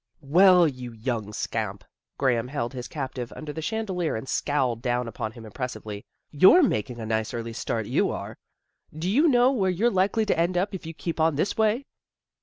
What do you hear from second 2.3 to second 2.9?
held his